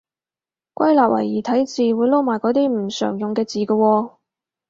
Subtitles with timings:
[0.73, 4.11] 歸納為異體字，會撈埋嗰啲唔常用字嘅字嘅喎